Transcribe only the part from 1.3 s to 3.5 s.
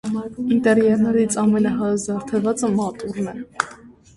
ամենահարուստ զարդարվածը մատուռն է։